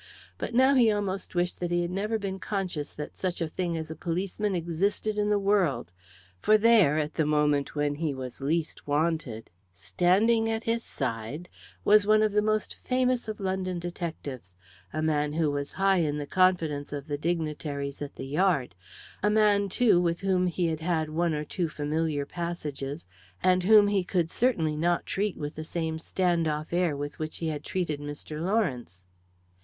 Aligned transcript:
But 0.39 0.55
now 0.55 0.73
he 0.73 0.91
almost 0.91 1.35
wished 1.35 1.59
that 1.59 1.69
he 1.69 1.83
had 1.83 1.91
never 1.91 2.17
been 2.17 2.39
conscious 2.39 2.91
that 2.93 3.15
such 3.15 3.39
a 3.39 3.47
thing 3.47 3.77
as 3.77 3.91
a 3.91 3.95
policeman 3.95 4.55
existed 4.55 5.15
in 5.15 5.29
the 5.29 5.37
world; 5.37 5.91
for 6.39 6.57
there 6.57 6.97
at 6.97 7.13
the 7.13 7.25
moment 7.27 7.75
when 7.75 7.93
he 7.93 8.11
was 8.15 8.41
least 8.41 8.87
wanted 8.87 9.51
standing 9.75 10.49
at 10.49 10.63
his 10.63 10.83
side, 10.83 11.49
was 11.85 12.07
one 12.07 12.23
of 12.23 12.31
the 12.31 12.41
most 12.41 12.77
famous 12.83 13.27
of 13.27 13.39
London 13.39 13.77
detectives; 13.77 14.51
a 14.91 15.03
man 15.03 15.33
who 15.33 15.51
was 15.51 15.73
high 15.73 15.97
in 15.99 16.17
the 16.17 16.25
confidence 16.25 16.91
of 16.91 17.05
the 17.05 17.15
dignitaries 17.19 18.01
at 18.01 18.15
the 18.15 18.25
"Yard"; 18.25 18.73
a 19.21 19.29
man, 19.29 19.69
too, 19.69 20.01
with 20.01 20.21
whom 20.21 20.47
he 20.47 20.65
had 20.65 20.79
had 20.79 21.11
one 21.11 21.35
or 21.35 21.43
two 21.45 21.69
familiar 21.69 22.25
passages, 22.25 23.05
and 23.43 23.61
whom 23.61 23.85
he 23.87 24.03
could 24.03 24.31
certainly 24.31 24.75
not 24.75 25.05
treat 25.05 25.37
with 25.37 25.53
the 25.53 25.63
same 25.63 25.99
stand 25.99 26.47
off 26.47 26.73
air 26.73 26.97
with 26.97 27.19
which 27.19 27.37
he 27.37 27.49
had 27.49 27.63
treated 27.63 27.99
Mr. 27.99 28.41
Lawrence. 28.41 29.03